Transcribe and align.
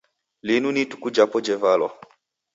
Linu 0.45 0.69
ni 0.71 0.81
ituku 0.81 1.07
japo 1.15 1.37
jevalwa. 1.45 1.89